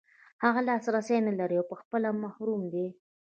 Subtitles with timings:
[0.43, 2.87] هغه لاسرسی نلري او په خپله محروم دی.